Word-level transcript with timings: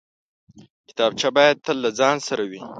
کتابچه 0.89 1.29
باید 1.35 1.55
تل 1.65 1.77
له 1.83 1.89
ځان 1.99 2.17
سره 2.27 2.43
وي 2.49 2.61